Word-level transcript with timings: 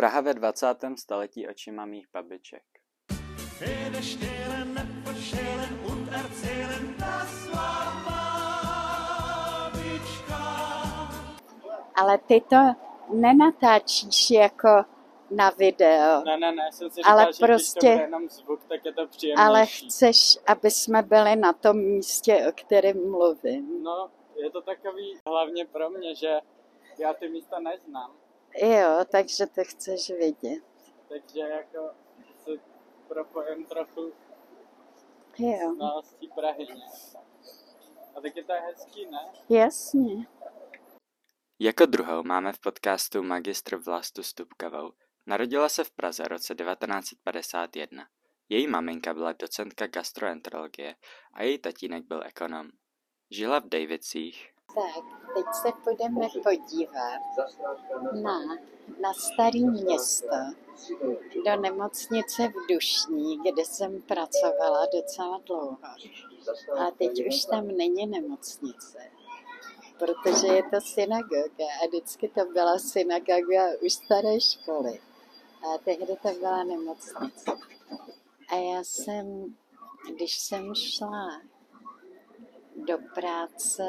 Praha 0.00 0.20
ve 0.20 0.34
20. 0.34 0.96
století 0.96 1.48
očima 1.48 1.84
mých 1.86 2.06
babiček. 2.12 2.62
Ale 11.94 12.18
ty 12.18 12.40
to 12.40 12.56
nenatáčíš 13.14 14.30
jako 14.30 14.68
na 15.30 15.50
video, 15.50 16.22
Ne, 16.24 16.36
ne, 16.36 16.52
ne, 16.52 16.72
jsem 16.72 16.90
si 16.90 16.96
říkal, 16.96 17.12
Ale 17.12 17.22
že 17.22 17.26
když 17.28 17.38
to 17.38 17.46
prostě- 17.46 17.86
jenom 17.86 18.28
zvuk, 18.28 18.60
tak 18.68 18.84
je 18.84 18.92
to 18.92 19.06
příjemnější. 19.06 19.46
ale 19.48 19.66
chceš, 19.66 20.38
aby 20.46 20.70
jsme 20.70 21.02
byli 21.02 21.36
na 21.36 21.52
tom 21.52 21.76
místě, 21.76 22.46
o 22.48 22.52
kterém 22.52 23.10
mluvím. 23.10 23.82
No, 23.82 24.10
je 24.36 24.50
to 24.50 24.60
takový 24.62 25.14
hlavně 25.26 25.64
pro 25.66 25.90
mě, 25.90 26.14
že 26.14 26.40
já 26.98 27.14
ty 27.14 27.28
místa 27.28 27.58
neznám, 27.58 28.19
Jo, 28.56 29.04
takže 29.10 29.46
to 29.46 29.64
chceš 29.64 30.10
vidět. 30.10 30.62
takže 31.08 31.40
jako 31.40 31.90
se 32.44 32.50
propojím 33.08 33.66
trochu 33.66 34.12
Jo, 35.38 35.74
znalostí 35.74 36.28
Prahy. 36.34 36.66
A 38.16 38.20
taky 38.20 38.44
to 38.44 38.52
je 38.52 38.60
hezký, 38.60 39.06
ne? 39.06 39.18
jasně. 39.48 40.26
Jako 41.58 41.86
druhou 41.86 42.22
máme 42.22 42.52
v 42.52 42.58
podcastu 42.58 43.22
magistr 43.22 43.76
Vlastu 43.76 44.22
Stupkavou. 44.22 44.92
Narodila 45.26 45.68
se 45.68 45.84
v 45.84 45.90
Praze 45.90 46.28
roce 46.28 46.54
1951. 46.54 48.08
Její 48.48 48.66
maminka 48.66 49.14
byla 49.14 49.32
docentka 49.32 49.86
gastroenterologie 49.86 50.96
a 51.34 51.42
její 51.42 51.58
tatínek 51.58 52.04
byl 52.04 52.22
ekonom. 52.26 52.70
Žila 53.30 53.58
v 53.58 53.68
Davicích. 53.68 54.50
Tak, 54.74 55.04
teď 55.34 55.44
se 55.52 55.68
půjdeme 55.84 56.28
podívat 56.42 57.20
na, 58.22 58.40
na 59.00 59.12
starý 59.14 59.64
město, 59.64 60.36
do 61.44 61.56
nemocnice 61.60 62.48
v 62.48 62.74
Dušní, 62.74 63.38
kde 63.38 63.64
jsem 63.64 64.02
pracovala 64.02 64.86
docela 64.94 65.40
dlouho. 65.46 65.78
A 66.78 66.90
teď 66.90 67.26
už 67.28 67.44
tam 67.44 67.68
není 67.68 68.06
nemocnice, 68.06 68.98
protože 69.98 70.46
je 70.46 70.62
to 70.62 70.80
synagoga 70.80 71.66
a 71.82 71.86
vždycky 71.86 72.28
to 72.28 72.44
byla 72.44 72.78
synagoga 72.78 73.62
už 73.82 73.92
staré 73.92 74.40
školy. 74.40 75.00
A 75.62 75.78
tehdy 75.78 76.16
to 76.22 76.28
byla 76.40 76.64
nemocnice. 76.64 77.50
A 78.48 78.56
já 78.56 78.84
jsem, 78.84 79.56
když 80.14 80.38
jsem 80.38 80.74
šla 80.74 81.40
do 82.76 82.98
práce, 83.14 83.84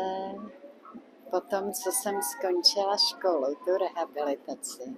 po 1.32 1.42
tom, 1.42 1.74
co 1.74 1.92
jsem 1.92 2.22
skončila 2.22 2.98
školu, 2.98 3.56
tu 3.56 3.78
rehabilitaci, 3.78 4.98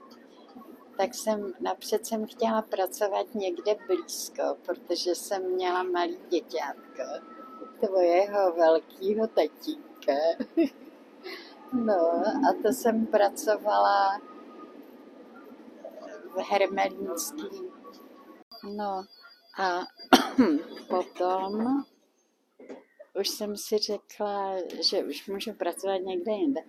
tak 0.97 1.13
jsem 1.13 1.53
napřed 1.59 2.05
jsem 2.05 2.25
chtěla 2.25 2.61
pracovat 2.61 3.35
někde 3.35 3.75
blízko, 3.87 4.43
protože 4.65 5.15
jsem 5.15 5.51
měla 5.51 5.83
malý 5.83 6.17
děťátko, 6.29 7.03
tvojeho 7.79 8.51
velkého 8.51 9.27
tatínka. 9.27 10.13
No 11.73 12.23
a 12.49 12.53
to 12.63 12.69
jsem 12.69 13.05
pracovala 13.05 14.21
v 16.35 16.37
Hermelínský. 16.49 17.49
No 18.63 19.05
a 19.57 19.79
potom 20.89 21.83
už 23.19 23.29
jsem 23.29 23.57
si 23.57 23.77
řekla, 23.77 24.55
že 24.91 25.03
už 25.03 25.27
můžu 25.27 25.53
pracovat 25.53 25.97
někde 25.97 26.31
jinde. 26.31 26.61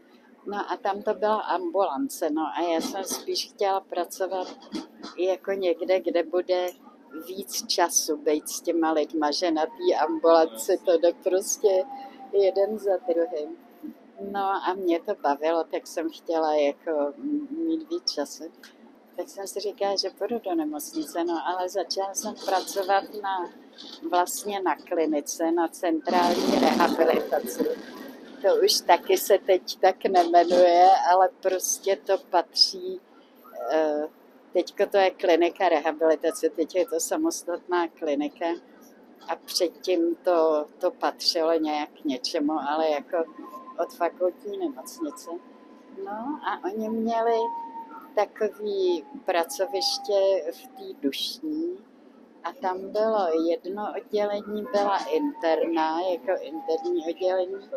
No 0.47 0.57
a 0.71 0.77
tam 0.77 1.03
to 1.03 1.15
byla 1.15 1.41
ambulance, 1.41 2.31
no 2.31 2.43
a 2.43 2.63
já 2.73 2.81
jsem 2.81 3.05
spíš 3.05 3.51
chtěla 3.51 3.81
pracovat 3.81 4.49
jako 5.19 5.53
někde, 5.53 6.01
kde 6.01 6.23
bude 6.23 6.67
víc 7.27 7.67
času 7.67 8.17
být 8.17 8.49
s 8.49 8.61
těma 8.61 8.93
lidma, 8.93 9.31
že 9.31 9.51
na 9.51 9.67
té 9.67 9.97
ambulanci 10.07 10.79
to 10.85 10.99
jde 10.99 11.13
prostě 11.13 11.85
jeden 12.33 12.79
za 12.79 12.97
druhým. 12.97 13.57
No 14.21 14.41
a 14.41 14.75
mě 14.75 15.01
to 15.01 15.15
bavilo, 15.23 15.65
tak 15.65 15.87
jsem 15.87 16.11
chtěla 16.11 16.55
jako 16.55 17.13
mít 17.51 17.91
víc 17.91 18.13
času. 18.13 18.45
Tak 19.17 19.29
jsem 19.29 19.47
si 19.47 19.61
říkala, 19.61 19.97
že 19.97 20.11
půjdu 20.11 20.39
do 20.39 20.55
nemocnice, 20.55 21.25
no 21.25 21.35
ale 21.47 21.69
začala 21.69 22.15
jsem 22.15 22.35
pracovat 22.35 23.05
na, 23.23 23.51
vlastně 24.11 24.61
na 24.61 24.77
klinice, 24.77 25.51
na 25.51 25.69
centrální 25.69 26.61
rehabilitaci. 26.61 27.65
To 28.43 28.49
už 28.65 28.81
taky 28.81 29.19
se 29.19 29.39
teď 29.39 29.79
tak 29.81 30.05
nemenuje, 30.05 30.89
ale 31.13 31.29
prostě 31.41 31.97
to 31.97 32.19
patří, 32.19 33.01
eh, 33.73 34.09
teďko 34.53 34.87
to 34.87 34.97
je 34.97 35.11
klinika 35.11 35.69
rehabilitace, 35.69 36.51
teď 36.51 36.75
je 36.75 36.87
to 36.87 37.01
samostatná 37.01 37.89
klinika 37.89 38.47
a 39.29 39.37
předtím 39.37 40.15
to, 40.15 40.67
to 40.79 40.91
patřilo 40.91 41.53
nějak 41.53 42.05
něčemu, 42.05 42.53
ale 42.53 42.91
jako 42.91 43.17
od 43.79 43.95
fakultní 43.95 44.59
nemocnice. 44.59 45.31
No 46.05 46.41
a 46.49 46.65
oni 46.65 46.89
měli 46.89 47.39
takový 48.15 49.05
pracoviště 49.25 50.45
v 50.53 50.67
té 50.67 51.01
dušní 51.01 51.79
a 52.45 52.53
tam 52.53 52.93
bylo 52.93 53.49
jedno 53.49 53.93
oddělení, 53.97 54.67
byla 54.73 54.99
interná, 55.05 56.01
jako 56.01 56.43
interní 56.43 57.05
oddělení 57.09 57.69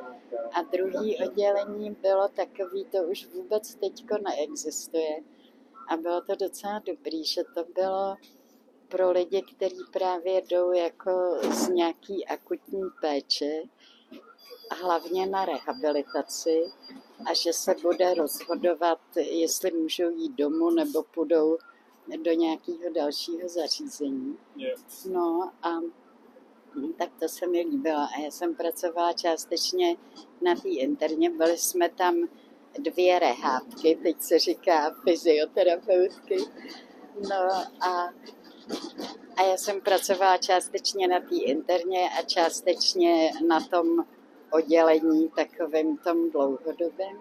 a 0.53 0.61
druhý 0.61 1.17
oddělení 1.17 1.91
bylo 2.01 2.27
takový, 2.27 2.85
to 2.85 2.97
už 2.97 3.27
vůbec 3.27 3.75
teďko 3.75 4.17
neexistuje. 4.17 5.19
A 5.87 5.97
bylo 5.97 6.21
to 6.21 6.35
docela 6.35 6.81
dobrý, 6.85 7.25
že 7.25 7.43
to 7.43 7.63
bylo 7.75 8.15
pro 8.87 9.11
lidi, 9.11 9.41
kteří 9.55 9.83
právě 9.93 10.41
jdou 10.41 10.71
jako 10.71 11.11
z 11.51 11.69
nějaký 11.69 12.27
akutní 12.27 12.81
péče, 13.01 13.61
hlavně 14.71 15.25
na 15.25 15.45
rehabilitaci 15.45 16.63
a 17.25 17.33
že 17.33 17.53
se 17.53 17.75
bude 17.81 18.13
rozhodovat, 18.13 18.99
jestli 19.15 19.71
můžou 19.71 20.09
jít 20.09 20.31
domů 20.31 20.69
nebo 20.69 21.03
půjdou 21.03 21.57
do 22.23 22.31
nějakého 22.31 22.93
dalšího 22.95 23.49
zařízení. 23.49 24.37
No 25.09 25.51
a 25.61 25.69
tak 26.97 27.09
to 27.19 27.29
se 27.29 27.47
mi 27.47 27.61
líbilo. 27.61 27.99
A 27.99 28.19
já 28.23 28.31
jsem 28.31 28.55
pracovala 28.55 29.13
částečně 29.13 29.97
na 30.41 30.55
té 30.55 30.69
interně. 30.69 31.29
Byli 31.29 31.57
jsme 31.57 31.89
tam 31.89 32.15
dvě 32.79 33.19
rehábky, 33.19 33.99
teď 34.03 34.21
se 34.21 34.39
říká 34.39 34.95
fyzioterapeutky. 35.03 36.37
No 37.29 37.35
a, 37.79 38.13
a 39.35 39.43
já 39.43 39.57
jsem 39.57 39.81
pracovala 39.81 40.37
částečně 40.37 41.07
na 41.07 41.19
té 41.19 41.35
interně 41.35 42.09
a 42.19 42.21
částečně 42.21 43.31
na 43.47 43.59
tom 43.61 44.05
oddělení 44.51 45.29
takovým 45.29 45.97
tom 45.97 46.29
dlouhodobém. 46.29 47.17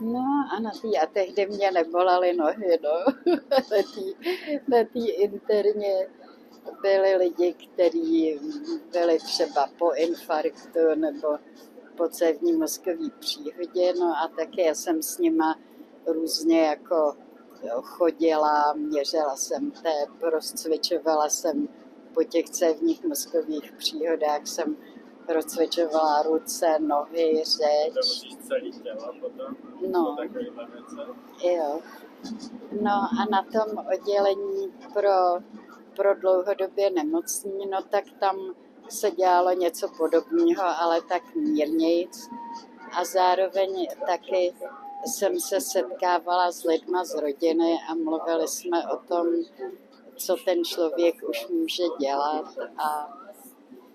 No 0.00 0.24
a 0.56 0.60
na 0.60 0.70
tý, 0.70 0.98
a 0.98 1.06
tehdy 1.06 1.46
mě 1.46 1.70
nebolaly 1.70 2.32
nohy, 2.32 2.78
no. 2.82 3.12
na 3.50 3.82
tý, 3.94 4.14
na 4.68 4.84
tý 4.92 5.10
interně 5.10 6.08
byli 6.82 7.16
lidi, 7.16 7.54
kteří 7.54 8.40
byli 8.92 9.18
třeba 9.18 9.68
po 9.78 9.92
infarktu 9.92 10.94
nebo 10.94 11.28
po 11.96 12.08
cévní 12.08 12.52
mozkové 12.52 13.10
příhodě, 13.18 13.92
no 14.00 14.06
a 14.06 14.28
taky 14.36 14.62
já 14.62 14.74
jsem 14.74 15.02
s 15.02 15.18
nima 15.18 15.58
různě 16.06 16.62
jako 16.62 17.16
jo, 17.62 17.82
chodila, 17.82 18.72
měřila 18.72 19.36
jsem 19.36 19.70
tep, 19.70 20.22
rozcvičovala 20.22 21.28
jsem 21.28 21.68
po 22.14 22.24
těch 22.24 22.50
cévních 22.50 23.04
mozkových 23.04 23.72
příhodách, 23.72 24.46
jsem 24.46 24.76
rozcvičovala 25.30 26.22
ruce, 26.22 26.78
nohy, 26.78 27.42
řeč. 27.44 28.22
No. 29.88 30.16
Jo. 31.42 31.80
No 32.82 32.90
a 32.90 33.24
na 33.30 33.42
tom 33.42 33.86
oddělení 33.94 34.72
pro, 34.92 35.40
pro 35.96 36.14
dlouhodobě 36.14 36.90
nemocní, 36.90 37.66
no 37.70 37.82
tak 37.82 38.04
tam 38.20 38.36
se 38.88 39.10
dělalo 39.10 39.52
něco 39.52 39.88
podobného, 39.98 40.62
ale 40.80 41.00
tak 41.02 41.34
mírnějc. 41.34 42.28
A 42.92 43.04
zároveň 43.04 43.86
taky 44.06 44.54
jsem 45.06 45.40
se 45.40 45.60
setkávala 45.60 46.52
s 46.52 46.64
lidma 46.64 47.04
z 47.04 47.14
rodiny 47.14 47.78
a 47.90 47.94
mluvili 47.94 48.48
jsme 48.48 48.88
o 48.92 48.96
tom, 48.96 49.26
co 50.16 50.36
ten 50.44 50.64
člověk 50.64 51.14
už 51.28 51.48
může 51.48 51.82
dělat 52.00 52.54
a, 52.78 53.16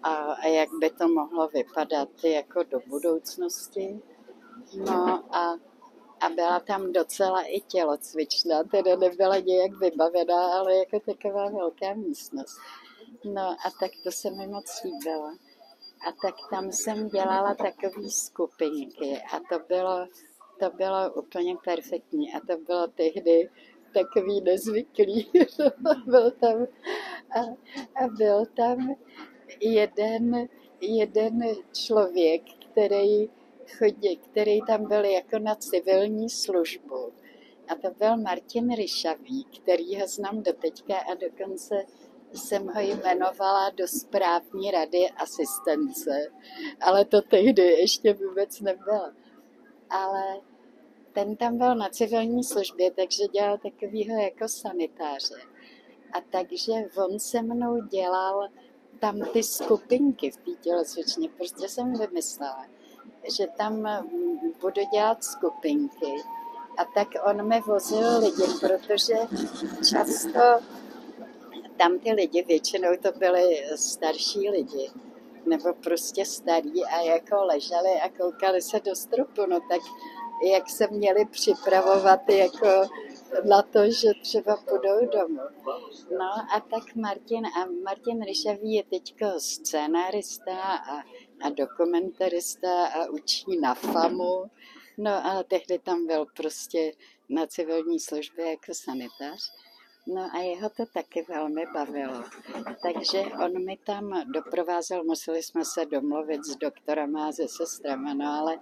a, 0.06 0.34
a 0.34 0.48
jak 0.48 0.70
by 0.80 0.90
to 0.90 1.08
mohlo 1.08 1.48
vypadat 1.48 2.10
jako 2.24 2.64
do 2.64 2.80
budoucnosti. 2.88 4.02
No 4.76 5.36
a 5.36 5.58
a 6.20 6.30
byla 6.30 6.60
tam 6.60 6.92
docela 6.92 7.42
i 7.42 7.62
tělocvična, 7.62 8.64
teda 8.64 8.96
nebyla 8.96 9.40
nějak 9.40 9.72
vybavená, 9.80 10.54
ale 10.54 10.76
jako 10.76 11.00
taková 11.00 11.50
velká 11.50 11.94
místnost. 11.94 12.58
No 13.26 13.42
a 13.42 13.72
tak 13.80 13.92
to 14.04 14.12
se 14.12 14.32
mi 14.32 14.48
moc 14.48 14.82
líbilo. 14.84 15.28
A 16.08 16.12
tak 16.22 16.36
tam 16.50 16.72
jsem 16.72 17.08
dělala 17.10 17.56
takové 17.56 18.10
skupinky 18.10 19.22
a 19.34 19.40
to 19.40 19.66
bylo, 19.68 20.08
to 20.60 20.70
bylo 20.70 21.14
úplně 21.14 21.56
perfektní. 21.64 22.34
A 22.34 22.40
to 22.40 22.58
bylo 22.58 22.88
tehdy 22.88 23.50
takový 23.94 24.42
nezvyklý. 24.42 25.32
byl 26.06 26.32
tam, 26.32 26.68
a, 27.36 27.40
a 28.04 28.08
byl 28.08 28.46
tam 28.46 28.96
jeden, 29.60 30.48
jeden 30.82 31.42
člověk, 31.74 32.42
který, 32.72 33.30
chodí, 33.78 34.18
který 34.18 34.60
tam 34.68 34.88
byl 34.88 35.06
jako 35.06 35.40
na 35.40 35.56
civilní 35.56 36.30
službu. 36.30 37.14
A 37.68 37.76
to 37.76 37.90
byl 38.00 38.18
Martin 38.18 38.76
Ryšavý, 38.76 39.46
který 39.62 40.00
ho 40.02 40.08
znám 40.08 40.44
do 40.44 40.54
teďka 40.54 40.98
a 40.98 41.14
dokonce 41.14 41.86
jsem 42.34 42.68
ho 42.68 42.82
jmenovala 42.82 43.70
do 43.70 43.88
správní 43.88 44.72
rady 44.72 45.10
asistence, 45.10 46.32
ale 46.82 47.06
to 47.06 47.22
tehdy 47.22 47.64
ještě 47.64 48.14
vůbec 48.14 48.62
nebylo. 48.62 49.12
Ale 49.90 50.42
ten 51.14 51.36
tam 51.36 51.58
byl 51.58 51.76
na 51.76 51.90
civilní 51.90 52.44
službě, 52.44 52.92
takže 52.92 53.24
dělal 53.34 53.58
takovýho 53.58 54.22
jako 54.22 54.48
sanitáře. 54.48 55.36
A 56.14 56.22
takže 56.22 56.74
on 57.06 57.20
se 57.20 57.42
mnou 57.42 57.82
dělal 57.82 58.48
tam 59.00 59.22
ty 59.34 59.44
skupinky 59.44 60.32
v 60.32 60.38
té 60.38 60.52
tělocvičně, 60.62 61.30
prostě 61.30 61.70
jsem 61.70 61.94
vymyslela, 61.94 62.66
že 63.38 63.48
tam 63.58 64.04
budu 64.62 64.82
dělat 64.94 65.24
skupinky. 65.24 66.14
A 66.78 66.86
tak 66.86 67.08
on 67.26 67.48
mi 67.48 67.62
vozil 67.62 68.20
lidi, 68.20 68.44
protože 68.60 69.16
často 69.90 70.40
tam 71.78 72.00
ty 72.00 72.12
lidi, 72.12 72.44
většinou 72.44 72.90
to 73.02 73.12
byli 73.12 73.66
starší 73.76 74.50
lidi, 74.50 74.92
nebo 75.46 75.74
prostě 75.74 76.26
starí 76.26 76.86
a 76.86 77.02
jako 77.02 77.36
leželi 77.46 78.02
a 78.04 78.10
koukali 78.10 78.62
se 78.62 78.80
do 78.80 78.96
stropu, 78.96 79.46
no 79.50 79.60
tak 79.60 79.82
jak 80.52 80.70
se 80.70 80.88
měli 80.92 81.26
připravovat 81.26 82.30
jako 82.30 82.68
na 83.44 83.62
to, 83.62 83.92
že 83.92 84.08
třeba 84.22 84.58
půjdou 84.58 85.06
domů. 85.20 85.42
No 86.12 86.26
a 86.56 86.60
tak 86.60 86.96
Martin, 86.96 87.46
a 87.46 87.66
Martin 87.84 88.22
Ryšavý 88.22 88.74
je 88.74 88.84
teďko 88.84 89.26
scénárista 89.38 90.62
a, 90.62 90.98
a 91.42 91.50
dokumentarista 91.50 92.88
a 92.88 93.06
učí 93.06 93.60
na 93.62 93.74
FAMu. 93.74 94.52
No 94.98 95.12
a 95.12 95.44
tehdy 95.44 95.80
tam 95.80 96.08
byl 96.08 96.26
prostě 96.38 96.92
na 97.30 97.48
civilní 97.48 98.00
službě 98.00 98.50
jako 98.50 98.74
sanitář. 98.74 99.52
No 100.08 100.30
a 100.34 100.38
jeho 100.38 100.70
to 100.70 100.86
taky 100.94 101.26
velmi 101.30 101.64
bavilo. 101.74 102.24
Takže 102.82 103.20
on 103.46 103.66
mi 103.66 103.78
tam 103.78 104.24
doprovázel, 104.32 105.04
museli 105.04 105.44
jsme 105.44 105.66
se 105.66 105.86
domluvit 105.86 106.46
s 106.46 106.56
doktorama 106.56 107.28
a 107.28 107.32
se 107.32 107.48
sestrama, 107.48 108.14
no 108.14 108.26
ale 108.26 108.60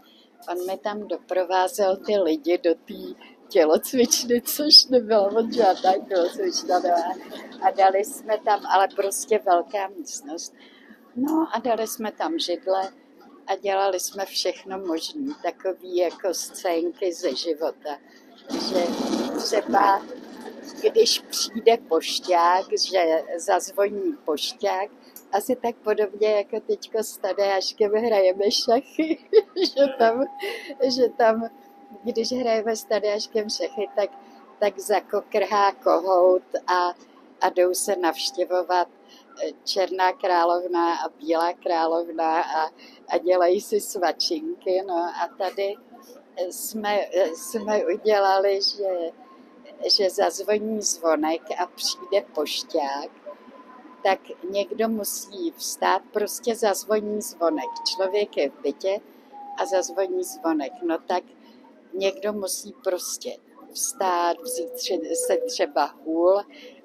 on 0.51 0.65
mi 0.67 0.77
tam 0.77 1.07
doprovázel 1.07 1.97
ty 1.97 2.17
lidi 2.17 2.57
do 2.57 2.75
té 2.75 3.23
tělocvičny, 3.53 4.41
což 4.41 4.85
nebyla 4.85 5.29
moc 5.29 5.53
žádná 5.53 5.93
tělocvična. 6.07 6.79
No 6.79 6.89
a, 6.89 7.67
a 7.67 7.71
dali 7.71 8.05
jsme 8.05 8.37
tam, 8.45 8.65
ale 8.65 8.87
prostě 8.95 9.39
velká 9.45 9.87
místnost. 9.87 10.53
No 11.15 11.47
a 11.53 11.59
dali 11.59 11.87
jsme 11.87 12.11
tam 12.11 12.39
židle 12.39 12.91
a 13.47 13.55
dělali 13.55 13.99
jsme 13.99 14.25
všechno 14.25 14.79
možné, 14.79 15.33
takové 15.43 15.87
jako 15.95 16.33
scénky 16.33 17.13
ze 17.13 17.35
života. 17.35 17.97
Že 18.49 18.85
třeba 19.37 20.01
když 20.81 21.19
přijde 21.19 21.77
pošťák, 21.77 22.65
že 22.91 23.23
zazvoní 23.37 24.17
pošťák, 24.25 24.89
asi 25.31 25.55
tak 25.55 25.75
podobně 25.75 26.31
jako 26.31 26.59
teďko 26.59 27.03
s 27.03 27.17
Tadeáškem 27.17 27.91
hrajeme 27.91 28.51
šachy, 28.51 29.17
že 29.75 29.87
tam, 29.97 30.25
že 30.95 31.09
tam, 31.17 31.49
když 32.03 32.31
hrajeme 32.31 32.75
s 32.75 32.83
Tadeáškem 32.83 33.49
šachy, 33.49 33.89
tak, 33.95 34.09
tak 34.59 34.79
zakokrhá 34.79 35.71
kohout 35.71 36.43
a, 36.67 36.93
a 37.41 37.49
jdou 37.49 37.73
se 37.73 37.95
navštěvovat 37.95 38.87
eh, 39.43 39.51
Černá 39.63 40.11
královna 40.11 40.95
a 40.95 41.09
Bílá 41.09 41.53
královna 41.53 42.41
a, 42.41 42.69
a 43.07 43.17
dělají 43.17 43.61
si 43.61 43.79
svačinky. 43.81 44.83
No 44.87 44.95
a 44.95 45.29
tady 45.37 45.75
jsme, 46.49 46.99
jsme 47.35 47.85
udělali, 47.85 48.59
že 48.61 49.11
že 49.97 50.09
zazvoní 50.09 50.81
zvonek 50.81 51.41
a 51.59 51.65
přijde 51.65 52.21
pošťák, 52.35 53.11
tak 54.03 54.19
někdo 54.49 54.89
musí 54.89 55.51
vstát, 55.51 56.01
prostě 56.11 56.55
zazvoní 56.55 57.21
zvonek. 57.21 57.69
Člověk 57.95 58.37
je 58.37 58.49
v 58.49 58.61
bytě 58.61 58.99
a 59.57 59.65
zazvoní 59.65 60.23
zvonek. 60.23 60.73
No 60.83 60.97
tak 60.97 61.23
někdo 61.93 62.33
musí 62.33 62.73
prostě 62.83 63.37
vstát, 63.73 64.37
vzít 64.41 64.79
se 65.27 65.37
třeba 65.37 65.85
hůl 65.85 66.39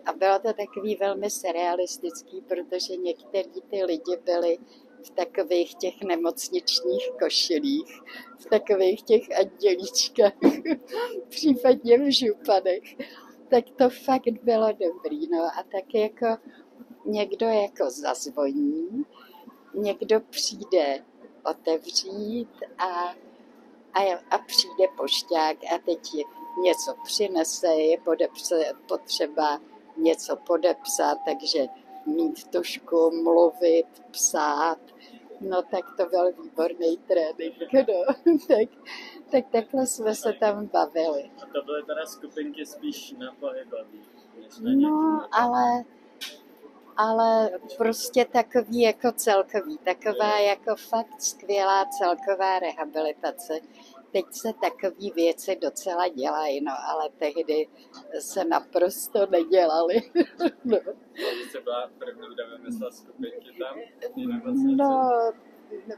a 0.06 0.12
bylo 0.12 0.38
to 0.38 0.52
takový 0.52 0.96
velmi 0.96 1.31
surrealistický, 1.31 2.40
protože 2.40 2.96
někteří 2.96 3.62
ty 3.70 3.84
lidi 3.84 4.16
byli 4.25 4.58
v 5.06 5.10
takových 5.10 5.75
těch 5.75 6.02
nemocničních 6.02 7.10
košilích, 7.22 8.00
v 8.38 8.46
takových 8.46 9.02
těch 9.02 9.22
andělíčkách, 9.38 10.32
případně 11.28 11.99
v 11.99 12.12
županech, 12.12 12.96
tak 13.49 13.64
to 13.76 13.90
fakt 13.90 14.43
bylo 14.43 14.69
dobrý. 14.72 15.28
No 15.28 15.44
a 15.44 15.64
tak 15.72 15.94
jako 15.94 16.26
někdo 17.04 17.46
jako 17.46 17.90
zazvoní, 17.90 19.04
někdo 19.75 20.20
přijde 20.20 21.04
otevřít 21.44 22.50
a, 22.78 23.14
a, 23.99 24.19
a 24.31 24.39
přijde 24.39 24.89
pošťák 24.97 25.56
a 25.75 25.79
teď 25.85 26.00
něco 26.62 26.95
přinese, 27.05 27.69
je 27.69 28.00
podepse, 28.00 28.73
potřeba 28.89 29.61
něco 29.97 30.37
podepsat, 30.37 31.19
takže 31.25 31.67
mít 32.06 32.49
tušku, 32.50 33.11
mluvit, 33.23 33.87
psát, 34.11 34.79
no 35.41 35.62
tak 35.62 35.85
to 35.97 36.06
byl 36.06 36.33
výborný 36.43 36.97
trénink, 36.97 37.56
no. 37.73 38.35
tak, 38.49 38.69
tak 39.31 39.45
takhle 39.53 39.87
jsme 39.87 40.15
se 40.15 40.33
tam 40.33 40.67
bavili. 40.67 41.31
A 41.43 41.47
to 41.47 41.62
byly 41.65 41.83
teda 41.83 42.06
skupinky 42.06 42.67
spíš 42.67 43.12
na 43.19 43.35
pohybový? 43.41 44.03
No, 44.61 45.29
ale, 45.33 45.85
ale 46.99 47.50
prostě 47.77 48.25
takový 48.25 48.81
jako 48.81 49.12
celkový, 49.12 49.79
taková 49.79 50.39
jako 50.39 50.77
fakt 50.77 51.23
skvělá 51.23 51.85
celková 51.99 52.59
rehabilitace 52.59 53.61
teď 54.12 54.25
se 54.31 54.49
takové 54.53 55.11
věci 55.15 55.56
docela 55.56 56.09
dělají, 56.09 56.61
no, 56.61 56.73
ale 56.87 57.11
tehdy 57.19 57.69
se 58.19 58.45
naprosto 58.45 59.27
nedělaly. 59.27 60.03
no. 60.64 60.78
Jste 61.49 61.61
byla 61.61 61.90
první, 61.99 62.23
kdo 62.35 62.57
vymyslel 62.57 62.93
skupinky 62.93 63.50
tam? 63.59 63.78
No, 64.76 65.11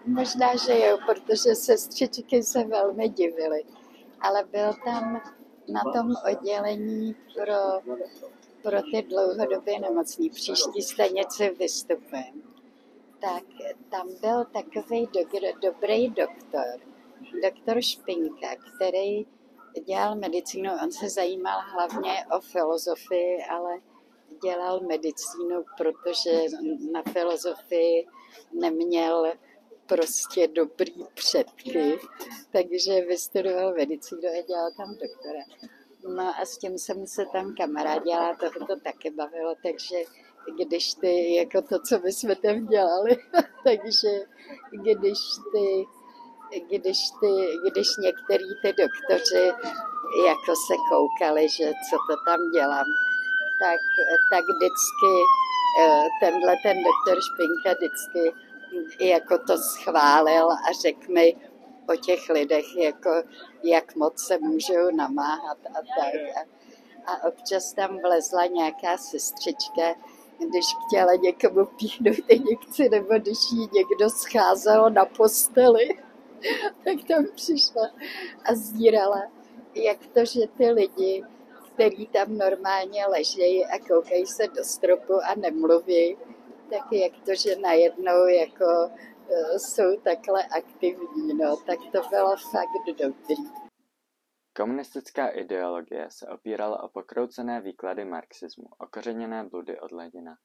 možná, 0.07 0.57
že 0.67 0.79
jo, 0.79 0.99
protože 1.07 1.55
sestřičky 1.55 2.43
se 2.43 2.65
velmi 2.65 3.09
divily. 3.09 3.65
Ale 4.21 4.45
byl 4.45 4.73
tam 4.85 5.21
na 5.69 5.81
tom 5.93 6.15
oddělení 6.31 7.15
pro, 7.35 7.93
pro 8.63 8.83
ty 8.83 9.03
dlouhodobě 9.03 9.81
nemocní 9.81 10.31
příští 10.31 10.83
stanici 10.83 11.51
vystupem. 11.51 12.43
Tak 13.21 13.45
tam 13.91 14.09
byl 14.21 14.45
takový 14.45 15.07
do, 15.07 15.21
dobrý 15.63 16.09
doktor, 16.09 16.81
doktor 17.43 17.83
Špinka, 17.83 18.57
který 18.57 19.27
dělal 19.85 20.15
medicínu. 20.15 20.71
On 20.85 20.93
se 20.93 21.09
zajímal 21.09 21.61
hlavně 21.73 22.13
o 22.37 22.41
filozofii, 22.41 23.45
ale 23.51 23.79
dělal 24.43 24.81
medicínu, 24.81 25.65
protože 25.77 26.43
na 26.93 27.03
filozofii 27.13 28.07
neměl 28.53 29.33
prostě 29.87 30.49
dobrý 30.49 31.05
předky, 31.15 31.99
takže 32.53 33.01
vystudoval 33.01 33.75
medicínu 33.75 34.29
a 34.29 34.43
dělal 34.43 34.71
tam 34.77 34.95
doktora. 34.95 35.41
No 36.09 36.33
a 36.41 36.45
s 36.45 36.59
tím 36.59 36.79
jsem 36.79 37.07
se 37.07 37.27
tam 37.33 37.55
kamarádila, 37.55 38.37
toho 38.37 38.67
to 38.67 38.81
taky 38.85 39.11
bavilo, 39.11 39.55
takže 39.63 39.97
když 40.65 40.95
ty, 40.95 41.35
jako 41.35 41.63
to, 41.63 41.79
co 41.79 41.99
my 42.05 42.13
jsme 42.13 42.37
tam 42.37 42.67
dělali, 42.67 43.17
takže 43.65 44.09
když 44.73 45.19
ty 45.53 45.87
když, 46.59 46.99
ty, 47.21 47.59
když 47.71 47.89
některý 47.99 48.49
ty 48.63 48.73
doktoři 48.83 49.47
jako 50.27 50.53
se 50.67 50.75
koukali, 50.91 51.49
že 51.49 51.65
co 51.65 51.97
to 52.09 52.17
tam 52.27 52.39
dělám, 52.55 52.87
tak, 53.61 53.81
tak 54.31 54.45
vždycky 54.45 55.13
eh, 55.83 56.09
tenhle 56.21 56.57
ten 56.63 56.77
doktor 56.83 57.19
Špinka 57.29 57.75
vždycky 57.75 58.23
jako 59.01 59.39
to 59.39 59.59
schválil 59.59 60.51
a 60.51 60.73
řekl 60.83 61.13
mi 61.13 61.50
o 61.93 61.97
těch 61.97 62.29
lidech, 62.29 62.77
jako 62.77 63.11
jak 63.63 63.97
moc 63.97 64.27
se 64.27 64.39
můžou 64.39 64.91
namáhat 64.97 65.59
a 65.67 65.75
tak. 65.75 66.15
A, 66.37 67.13
a 67.13 67.29
občas 67.29 67.73
tam 67.73 67.99
vlezla 67.99 68.47
nějaká 68.47 68.97
sestřička, 68.97 69.95
když 70.39 70.65
chtěla 70.87 71.15
někomu 71.15 71.67
píchnout 71.67 72.17
injekci, 72.29 72.89
nebo 72.89 73.15
když 73.19 73.39
jí 73.53 73.69
někdo 73.73 74.11
scházel 74.11 74.91
na 74.91 75.05
posteli 75.05 75.89
tak 76.85 76.97
tam 77.09 77.27
přišla 77.35 77.91
a 78.45 78.55
sdírala, 78.55 79.23
jak 79.75 79.99
to, 80.07 80.25
že 80.25 80.41
ty 80.57 80.71
lidi, 80.71 81.25
který 81.75 82.07
tam 82.07 82.39
normálně 82.39 83.07
ležejí 83.07 83.67
a 83.67 83.79
koukají 83.79 84.27
se 84.27 84.49
do 84.49 84.65
stropu 84.65 85.15
a 85.15 85.35
nemluví, 85.37 86.17
tak 86.71 86.93
jak 86.93 87.13
to, 87.25 87.35
že 87.35 87.57
najednou 87.57 88.27
jako 88.27 88.91
jsou 89.57 90.01
takhle 90.05 90.45
aktivní, 90.45 91.35
no, 91.35 91.57
tak 91.57 91.79
to 91.93 92.09
bylo 92.09 92.37
fakt 92.37 92.87
dobrý. 92.99 93.35
Komunistická 94.57 95.29
ideologie 95.29 96.07
se 96.11 96.29
opírala 96.29 96.83
o 96.83 96.89
pokroucené 96.89 97.61
výklady 97.61 98.05
marxismu, 98.05 98.69
okořeněné 98.79 99.45
bludy 99.45 99.81
od 99.81 99.93
Lenina. 99.93 100.39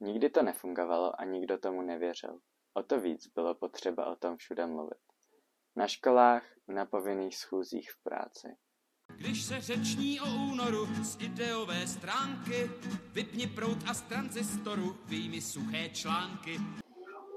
Nikdy 0.00 0.30
to 0.30 0.42
nefungovalo 0.42 1.20
a 1.20 1.24
nikdo 1.24 1.58
tomu 1.58 1.82
nevěřil. 1.82 2.38
O 2.74 2.82
to 2.82 3.00
víc 3.00 3.26
bylo 3.34 3.54
potřeba 3.54 4.06
o 4.06 4.16
tom 4.16 4.36
všude 4.36 4.66
mluvit. 4.66 5.02
Na 5.76 5.88
školách, 5.88 6.44
na 6.68 6.86
povinných 6.86 7.36
schůzích 7.36 7.90
v 7.90 8.02
práci. 8.02 8.56
Když 9.16 9.44
se 9.44 9.60
řeční 9.60 10.20
o 10.20 10.24
únoru 10.52 10.86
z 10.86 11.16
ideové 11.20 11.86
stránky, 11.86 12.70
vypni 13.12 13.46
prout 13.46 13.78
a 13.90 13.94
z 13.94 14.02
transistoru, 14.02 14.96
vyjmi 15.04 15.40
suché 15.40 15.88
články. 15.88 16.58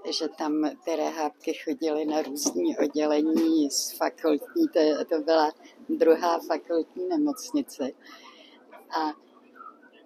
Že 0.09 0.27
tam 0.27 0.69
ty 0.85 0.95
rehábky 0.95 1.53
chodily 1.53 2.05
na 2.05 2.21
různí 2.21 2.77
oddělení 2.77 3.71
z 3.71 3.91
fakultní, 3.91 4.67
to, 4.67 5.05
to 5.05 5.21
byla 5.21 5.51
druhá 5.89 6.39
fakultní 6.39 7.07
nemocnice. 7.07 7.89
A, 8.89 9.09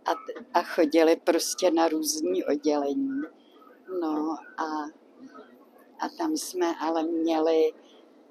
a, 0.05 0.15
a 0.53 0.61
chodili 0.61 1.15
prostě 1.15 1.71
na 1.71 1.87
různí 1.87 2.45
oddělení. 2.45 3.21
No 4.01 4.35
a, 4.57 4.83
a 5.99 6.09
tam 6.17 6.37
jsme 6.37 6.75
ale 6.79 7.03
měli 7.03 7.73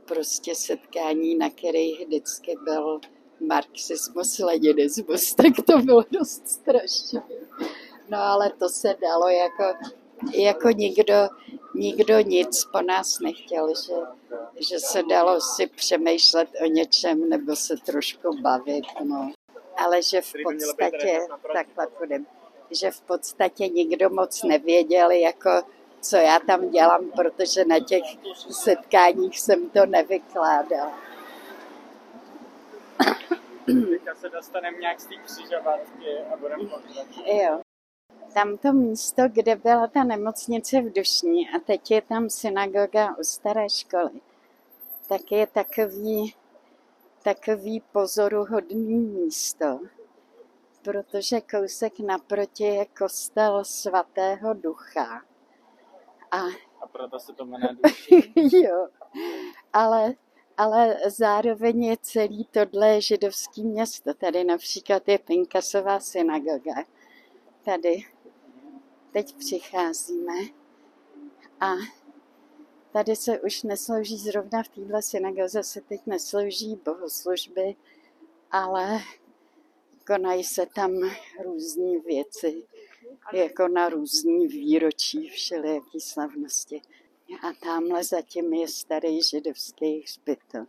prostě 0.04 0.54
setkání, 0.54 1.34
na 1.34 1.50
kterých 1.50 2.06
vždycky 2.06 2.54
byl 2.64 3.00
marxismus, 3.40 4.38
leninismus, 4.38 5.34
tak 5.34 5.66
to 5.66 5.78
bylo 5.78 6.04
dost 6.10 6.48
strašné. 6.48 7.22
No 8.10 8.18
ale 8.18 8.50
to 8.58 8.68
se 8.68 8.94
dalo 9.00 9.28
jako, 9.28 9.64
jako 10.34 10.70
nikdo, 10.70 11.14
nikdo 11.75 12.20
nic 12.20 12.64
po 12.64 12.82
nás 12.82 13.20
nechtěl, 13.20 13.68
že, 13.87 13.94
že 14.68 14.78
se 14.78 15.02
dalo 15.02 15.40
si 15.40 15.66
přemýšlet 15.66 16.48
o 16.64 16.66
něčem 16.66 17.28
nebo 17.28 17.56
se 17.56 17.75
trošku 17.87 18.40
bavit, 18.40 18.84
no. 19.04 19.32
Ale 19.76 20.02
že 20.02 20.20
v 20.20 20.32
podstatě, 20.44 21.20
takhle 21.52 21.87
půjdem, 21.87 22.26
že 22.70 22.90
v 22.90 23.00
podstatě 23.00 23.68
nikdo 23.68 24.10
moc 24.10 24.42
nevěděl, 24.42 25.10
jako 25.10 25.50
co 26.00 26.16
já 26.16 26.38
tam 26.38 26.70
dělám, 26.70 27.10
protože 27.10 27.64
na 27.64 27.80
těch 27.80 28.02
setkáních 28.50 29.40
jsem 29.40 29.70
to 29.70 29.87
nevykládala. 29.87 30.98
Teďka 33.90 34.14
se 34.14 34.28
dostaneme 34.28 34.78
nějak 34.78 35.00
z 35.00 35.06
té 35.06 35.14
křižovatky 35.14 36.18
a 36.32 36.37
budeme 36.37 36.62
Jo. 37.26 37.60
Tam 38.38 38.59
to 38.59 38.73
místo, 38.73 39.23
kde 39.28 39.57
byla 39.57 39.87
ta 39.87 40.04
nemocnice 40.04 40.80
v 40.80 40.92
Dušní 40.92 41.49
a 41.49 41.59
teď 41.59 41.90
je 41.90 42.02
tam 42.02 42.30
synagoga 42.30 43.16
u 43.16 43.23
staré 43.23 43.71
školy, 43.71 44.21
tak 45.09 45.33
je 45.33 45.47
takový, 45.47 46.35
takový 47.23 47.83
pozoruhodný 47.92 48.99
místo, 48.99 49.80
protože 50.83 51.40
kousek 51.40 52.00
naproti 52.00 52.64
je 52.64 52.87
kostel 52.87 53.64
svatého 53.64 54.54
ducha. 54.54 55.23
A, 56.30 56.38
a 56.80 56.87
proto 56.92 57.18
se 57.21 57.33
to 57.33 57.45
jmenuje 57.45 57.76
duší. 57.83 58.33
jo, 58.64 58.88
ale 59.73 60.14
ale 60.57 60.97
zároveň 61.07 61.85
je 61.85 61.97
celý 62.02 62.45
tohle 62.45 63.00
židovský 63.00 63.64
město. 63.64 64.14
Tady 64.14 64.45
například 64.45 65.09
je 65.09 65.18
Pinkasová 65.18 66.00
synagoga. 66.00 66.75
Tady 67.64 68.04
teď 69.12 69.36
přicházíme 69.36 70.34
a 71.60 71.74
tady 72.92 73.16
se 73.16 73.40
už 73.40 73.62
neslouží 73.62 74.16
zrovna 74.18 74.62
v 74.62 74.68
téhle 74.68 75.02
synagoze 75.02 75.62
se 75.62 75.80
teď 75.80 76.00
neslouží 76.06 76.76
bohoslužby, 76.84 77.76
ale 78.50 79.00
konají 80.06 80.44
se 80.44 80.66
tam 80.74 80.92
různé 81.44 81.98
věci, 81.98 82.66
jako 83.32 83.68
na 83.68 83.88
různý 83.88 84.46
výročí 84.46 85.28
všelijaký 85.28 86.00
slavnosti. 86.00 86.82
A 87.42 87.52
tamhle 87.62 88.04
zatím 88.04 88.54
je 88.54 88.68
starý 88.68 89.22
židovský 89.22 90.00
hřbitov. 90.00 90.68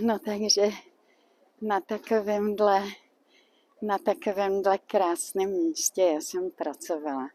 No 0.00 0.18
takže 0.18 0.62
na 1.60 1.80
takovémhle, 1.80 2.82
na 3.82 3.98
takovémhle 3.98 4.78
krásném 4.78 5.50
místě 5.50 6.02
já 6.02 6.20
jsem 6.20 6.50
pracovala. 6.50 7.28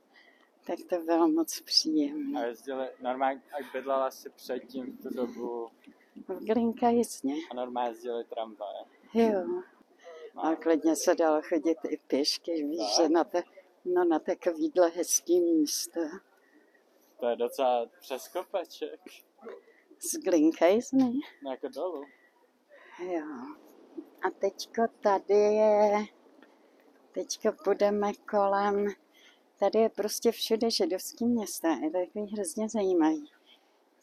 Tak 0.68 0.80
to 0.90 1.00
bylo 1.00 1.28
moc 1.28 1.62
příjemné. 1.62 2.42
A 2.42 2.46
jezdili 2.46 2.88
normálně, 3.02 3.42
jak 3.60 3.74
bydlela 3.74 4.12
si 4.12 4.30
předtím 4.30 4.98
v 4.98 5.02
tu 5.04 5.10
dobu? 5.10 5.70
V 6.28 6.46
Glinka 6.46 6.90
jasně. 6.90 7.36
A 7.52 7.54
normálně 7.54 7.90
jezdili 7.90 8.24
tramvaje? 8.24 8.80
Jo. 9.14 9.48
No. 9.48 9.64
A 10.36 10.56
klidně 10.56 10.96
se 10.96 11.16
dalo 11.16 11.42
chodit 11.42 11.78
i 11.90 11.98
pěšky, 11.98 12.52
víš, 12.52 12.96
že 12.98 13.10
na, 13.10 13.24
to, 13.24 13.38
no, 13.86 14.04
na 14.04 14.20
takovýhle 14.20 14.90
hezký 14.90 15.42
místo. 15.42 16.00
To 17.20 17.28
je 17.28 17.36
docela 17.36 17.86
přes 18.00 18.28
kopeček. 18.28 19.00
Z 20.00 20.18
Glinkejzny? 20.24 21.12
No 21.44 21.52
jako 21.52 21.68
dolů. 21.70 22.06
Jo. 23.00 23.26
A 24.22 24.30
teďko 24.40 24.82
tady 25.02 25.34
je, 25.34 26.06
teďko 27.16 27.52
půjdeme 27.64 28.14
kolem, 28.14 28.88
tady 29.60 29.80
je 29.80 29.90
prostě 29.90 30.32
všude 30.32 30.72
židovský 30.72 31.26
města. 31.26 31.70
Je 31.70 31.92
to 31.92 31.98
takový 32.06 32.32
hrozně 32.34 32.70
zajímavý, 32.70 33.32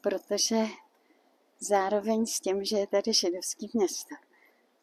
protože 0.00 0.57
zároveň 1.61 2.26
s 2.26 2.40
tím, 2.40 2.64
že 2.64 2.78
je 2.78 2.87
tady 2.87 3.12
židovský 3.12 3.71
město, 3.75 4.14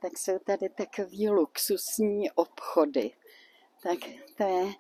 tak 0.02 0.18
jsou 0.18 0.40
tady 0.40 0.70
takový 0.70 1.30
luxusní 1.30 2.32
obchody. 2.32 3.12
Tak 3.84 4.00
to 4.38 4.44
je 4.44 4.74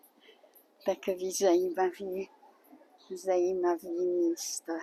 takový 0.85 1.31
zajímavý 1.31 2.29
zajímavý 3.17 4.05
místo. 4.05 4.73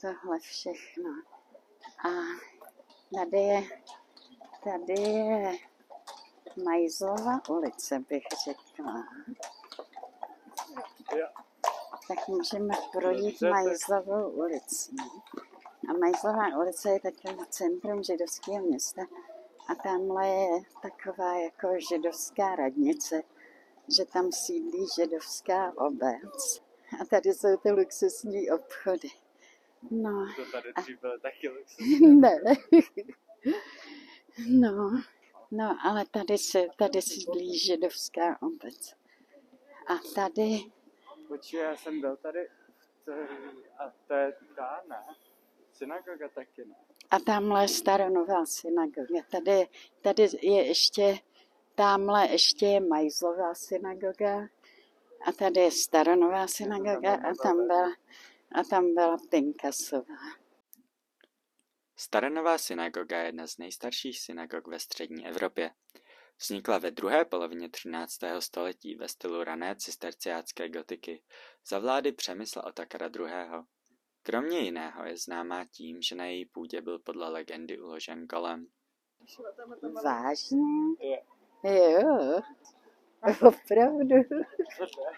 Tohle 0.00 0.38
všechno. 0.38 1.10
A 2.04 2.10
tady 3.14 3.38
je, 3.38 3.62
tady 4.64 5.02
je 5.02 5.67
Majzlova 6.64 7.40
ulice, 7.48 7.98
bych 8.08 8.22
řekla. 8.44 9.04
Tak 12.08 12.28
můžeme 12.28 12.74
projít 12.92 13.42
Majzlovou 13.42 14.30
ulici. 14.30 14.90
A 15.88 15.98
Majzlová 16.00 16.58
ulice 16.58 16.90
je 16.90 17.00
takový 17.00 17.46
centrum 17.50 18.02
židovského 18.02 18.66
města. 18.66 19.02
A 19.68 19.74
tamhle 19.74 20.28
je 20.28 20.60
taková 20.82 21.38
jako 21.38 21.68
židovská 21.88 22.56
radnice, 22.56 23.22
že 23.96 24.04
tam 24.04 24.32
sídlí 24.32 24.86
židovská 25.00 25.72
obec. 25.76 26.62
A 27.00 27.04
tady 27.04 27.34
jsou 27.34 27.56
ty 27.56 27.70
luxusní 27.70 28.50
obchody. 28.50 29.08
No. 29.90 30.26
To 30.36 30.52
tady 30.52 30.72
dřív 30.72 30.98
taky 31.22 31.48
luxusní. 31.48 32.00
ne. 32.20 32.40
no. 34.48 35.02
No, 35.50 35.76
ale 35.82 36.04
tady 36.10 36.38
se, 36.38 36.66
tady 36.76 37.02
sídlí 37.02 37.58
židovská 37.58 38.42
obec. 38.42 38.94
A 39.86 39.94
tady... 40.14 40.58
Počkej, 41.28 41.60
já 41.60 41.76
jsem 41.76 42.00
byl 42.00 42.16
tady 42.16 42.48
a 43.78 43.92
to 44.06 44.14
je 44.14 44.36
ta, 44.56 44.82
ne? 44.88 44.96
Synagoga 45.72 46.28
taky 46.28 46.64
ne. 46.64 46.74
A 47.10 47.18
tamhle 47.18 47.64
je 47.64 47.68
staronová 47.68 48.46
synagoga. 48.46 49.22
Tady, 49.30 49.68
tady 50.00 50.28
je 50.42 50.66
ještě, 50.66 51.18
tamhle 51.74 52.28
ještě 52.28 52.66
je 52.66 52.80
Majzlová 52.80 53.54
synagoga 53.54 54.48
a 55.24 55.32
tady 55.32 55.60
je 55.60 55.70
Staronová 55.70 56.46
synagoga 56.46 57.14
a 57.14 57.34
tam 57.42 57.66
byla, 57.66 57.92
a 58.52 58.64
tam 58.70 58.94
byla 58.94 59.16
Pinkasová. 59.30 60.14
Staronová 62.00 62.58
synagoga 62.58 63.18
je 63.18 63.26
jedna 63.26 63.46
z 63.46 63.58
nejstarších 63.58 64.20
synagog 64.20 64.68
ve 64.68 64.78
střední 64.78 65.26
Evropě. 65.26 65.70
Vznikla 66.40 66.78
ve 66.78 66.90
druhé 66.90 67.24
polovině 67.24 67.68
13. 67.68 68.18
století 68.38 68.94
ve 68.94 69.08
stylu 69.08 69.44
rané 69.44 69.76
cisterciácké 69.76 70.68
gotiky 70.68 71.22
za 71.68 71.78
vlády 71.78 72.12
Přemysla 72.12 72.64
Otakara 72.64 73.06
II. 73.06 73.64
Kromě 74.22 74.58
jiného 74.58 75.04
je 75.04 75.16
známá 75.16 75.64
tím, 75.64 76.02
že 76.02 76.14
na 76.14 76.24
její 76.24 76.44
půdě 76.46 76.80
byl 76.80 76.98
podle 76.98 77.28
legendy 77.28 77.80
uložen 77.80 78.26
golem. 78.26 78.66
Vážně? 80.04 80.58
Jo. 81.62 82.40
Opravdu. 83.48 84.16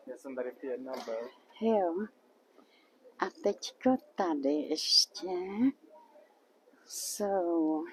Já 0.06 0.16
jsem 0.16 0.34
tady 0.34 0.50
v 0.50 0.64
jednom 0.64 1.04
byl. 1.04 1.30
Jo. 1.60 2.06
A 3.18 3.30
teďko 3.42 3.96
tady 4.14 4.52
ještě 4.52 5.26
jsou 6.90 7.85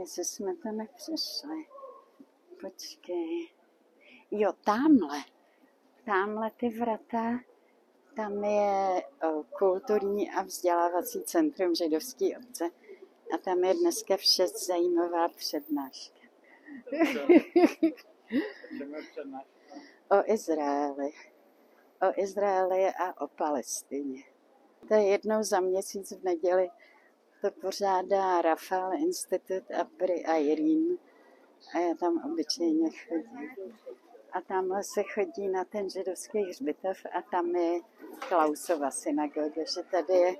Jestli 0.00 0.24
jsme 0.24 0.56
to 0.56 0.72
nepřešli. 0.72 1.66
Počkej. 2.60 3.48
Jo, 4.30 4.52
tamhle. 4.64 5.18
Tamhle 6.04 6.50
ty 6.50 6.68
vrata, 6.68 7.40
tam 8.16 8.44
je 8.44 9.02
kulturní 9.58 10.30
a 10.30 10.42
vzdělávací 10.42 11.22
centrum 11.22 11.74
židovské 11.74 12.38
obce. 12.38 12.70
A 13.34 13.38
tam 13.38 13.64
je 13.64 13.74
dneska 13.74 14.16
vše 14.16 14.48
zajímavá 14.48 15.28
přednáška. 15.28 16.20
o 20.10 20.32
Izraeli. 20.32 21.12
O 22.02 22.20
Izraeli 22.20 22.86
a 22.86 23.20
o 23.20 23.28
Palestině. 23.28 24.22
To 24.88 24.94
je 24.94 25.06
jednou 25.06 25.42
za 25.42 25.60
měsíc 25.60 26.12
v 26.12 26.24
neděli. 26.24 26.70
To 27.40 27.50
pořádá 27.50 28.42
Rafael 28.42 28.92
Institut 28.92 29.70
a 29.80 29.84
Pri 29.96 30.24
Irene. 30.40 30.96
A 31.74 31.78
já 31.78 31.94
tam 31.94 32.32
obyčejně 32.32 32.90
chodím. 32.90 33.50
A 34.32 34.40
tamhle 34.40 34.84
se 34.84 35.02
chodí 35.02 35.48
na 35.48 35.64
ten 35.64 35.90
židovský 35.90 36.38
hřbitov 36.42 36.96
a 37.12 37.22
tam 37.22 37.46
je 37.56 37.80
Klausova 38.28 38.90
synagoga, 38.90 39.64
že 39.74 39.82
tady 39.90 40.12
je 40.12 40.36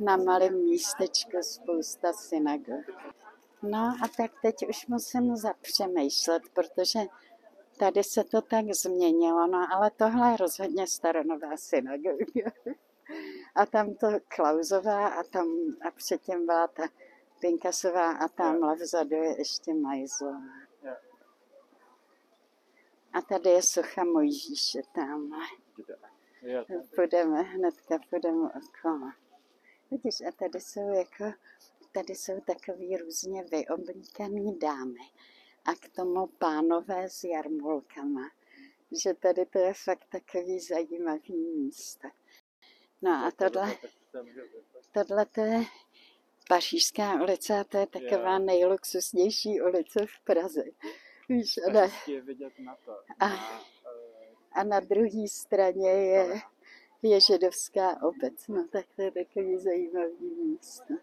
na 0.00 0.16
malém 0.16 0.64
místečku 0.64 1.36
spousta 1.40 2.12
synagog. 2.12 2.84
No 3.62 3.78
a 3.78 4.08
tak 4.16 4.30
teď 4.42 4.54
už 4.68 4.86
musím 4.86 5.36
zapřemýšlet, 5.36 6.42
protože 6.52 7.00
tady 7.78 8.04
se 8.04 8.24
to 8.24 8.42
tak 8.42 8.64
změnilo, 8.74 9.46
no 9.46 9.66
ale 9.74 9.90
tohle 9.96 10.30
je 10.30 10.36
rozhodně 10.36 10.86
staronová 10.86 11.56
synagoga. 11.56 12.52
A 13.54 13.66
tam 13.66 13.94
to 13.94 14.06
Klausová 14.28 15.08
a 15.08 15.22
tam 15.22 15.46
a 15.88 15.90
předtím 15.90 16.46
byla 16.46 16.66
ta 16.66 16.82
Pinkasová 17.40 18.12
a 18.12 18.28
tamhle 18.28 18.74
vzadu 18.74 19.16
je 19.16 19.38
ještě 19.38 19.74
Majzlová. 19.74 20.42
A 23.12 23.22
tady 23.22 23.50
je 23.50 23.62
socha 23.62 24.04
Mojžíše 24.04 24.80
tamhle. 24.94 25.46
Půjdeme, 26.94 27.42
hnedka 27.42 27.98
půjdeme 28.10 28.48
okolo. 28.48 29.10
Vidíš, 29.90 30.20
a 30.28 30.32
tady 30.32 30.60
jsou 30.60 30.88
jako, 30.94 31.38
tady 31.92 32.14
jsou 32.14 32.40
takový 32.40 32.96
různě 32.96 33.44
vyoblíkaný 33.44 34.58
dámy. 34.58 35.00
A 35.64 35.74
k 35.74 35.88
tomu 35.88 36.26
pánové 36.26 37.10
s 37.10 37.24
jarmulkama. 37.24 38.30
Že 39.02 39.14
tady 39.14 39.46
to 39.46 39.58
je 39.58 39.74
fakt 39.84 40.04
takový 40.08 40.60
zajímavý 40.60 41.36
místo. 41.36 42.08
No 43.02 43.10
a 43.10 43.30
tohle, 43.30 43.76
tohle 44.92 45.26
to 45.26 45.40
je 45.40 45.64
Pařížská 46.48 47.22
ulice 47.22 47.60
a 47.60 47.64
to 47.64 47.76
je 47.76 47.86
taková 47.86 48.38
nejluxusnější 48.38 49.60
ulice 49.60 50.06
v 50.06 50.24
Praze. 50.24 50.62
Víš, 51.28 51.58
a 51.68 51.72
na, 51.72 51.82
a, 53.20 53.26
a 54.52 54.64
na 54.64 54.80
druhé 54.80 55.28
straně 55.28 55.90
je, 55.90 56.40
je 57.02 57.20
židovská 57.20 58.02
obec. 58.02 58.48
No 58.48 58.68
tak 58.72 58.86
to 58.96 59.02
je 59.02 59.10
takový 59.10 59.58
zajímavý 59.58 60.34
místo. 60.44 60.94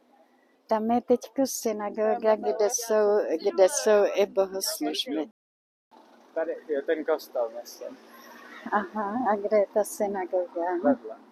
Tam 0.67 0.91
je 0.91 1.01
teď 1.01 1.19
synagoga, 1.45 2.35
kde 2.35 2.69
jsou, 2.69 3.17
kde 3.37 3.69
jsou 3.69 4.05
i 4.13 4.25
bohoslužby. 4.25 5.29
Tady 6.33 6.57
je 6.67 6.81
ten 6.81 7.05
kostel 7.05 7.51
myslím. 7.61 7.97
Aha, 8.71 9.25
a 9.31 9.35
kde 9.35 9.57
je 9.57 9.67
ta 9.73 9.83
synagoga? 9.83 10.77
Vedle. 10.83 11.28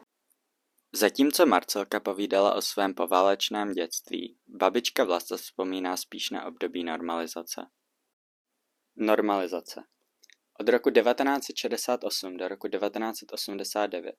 Zatímco 0.94 1.46
Marcelka 1.46 2.00
povídala 2.00 2.54
o 2.54 2.62
svém 2.62 2.94
poválečném 2.94 3.72
dětství, 3.72 4.38
babička 4.48 5.04
Vlasta 5.04 5.38
vzpomíná 5.38 5.98
spíš 5.98 6.30
na 6.30 6.46
období 6.46 6.84
normalizace. 6.84 7.62
Normalizace. 8.96 9.84
Od 10.60 10.70
roku 10.70 10.90
1968 10.90 12.38
do 12.38 12.48
roku 12.48 12.68
1989. 12.68 14.16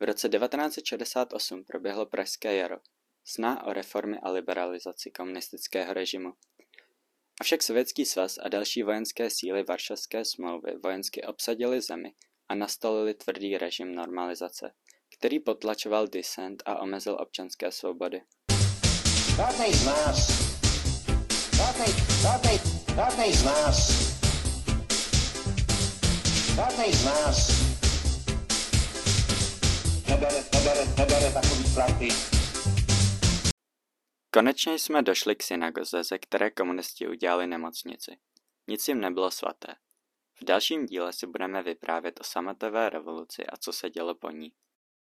V 0.00 0.04
roce 0.04 0.28
1968 0.28 1.64
proběhlo 1.64 2.06
Pražské 2.06 2.56
jaro, 2.56 2.76
sná 3.24 3.64
o 3.64 3.72
reformy 3.72 4.18
a 4.22 4.30
liberalizaci 4.30 5.10
komunistického 5.10 5.94
režimu. 5.94 6.32
Avšak 7.40 7.62
Sovětský 7.62 8.04
svaz 8.04 8.38
a 8.42 8.48
další 8.48 8.82
vojenské 8.82 9.30
síly 9.30 9.62
Varšavské 9.62 10.24
smlouvy 10.24 10.76
vojensky 10.82 11.22
obsadili 11.22 11.80
zemi 11.80 12.14
a 12.48 12.54
nastolili 12.54 13.14
tvrdý 13.14 13.58
režim 13.58 13.94
normalizace, 13.94 14.72
který 15.18 15.40
potlačoval 15.40 16.06
disent 16.06 16.62
a 16.66 16.82
omezil 16.82 17.16
občanské 17.20 17.72
svobody. 17.72 18.22
Žádnej 19.36 19.72
z 19.74 19.86
nás, 19.86 20.16
žádnej, 21.56 21.88
žádnej, 22.22 22.58
žádnej 22.94 23.32
z 23.32 23.44
nás, 23.44 23.76
žádnej 26.56 26.92
z 26.92 27.04
nás 27.04 27.68
nebere, 30.08 30.44
nebere, 30.54 30.84
nebere 30.98 31.32
takový 31.32 31.64
platy. 31.74 32.08
Konečně 34.34 34.78
jsme 34.78 35.02
došli 35.02 35.36
k 35.36 35.42
synagoze, 35.42 36.04
ze 36.04 36.18
které 36.18 36.50
komunisti 36.50 37.08
udělali 37.08 37.46
nemocnici. 37.46 38.18
Nic 38.68 38.88
jim 38.88 39.00
nebylo 39.00 39.30
svaté. 39.30 39.74
V 40.40 40.44
dalším 40.44 40.86
díle 40.86 41.12
si 41.12 41.26
budeme 41.26 41.62
vyprávět 41.62 42.20
o 42.20 42.24
sametové 42.24 42.90
revoluci 42.90 43.46
a 43.46 43.56
co 43.56 43.72
se 43.72 43.90
dělo 43.90 44.14
po 44.14 44.30
ní. 44.30 44.52